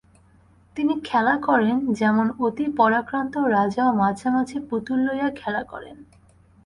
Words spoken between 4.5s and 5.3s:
পুতুল লইয়া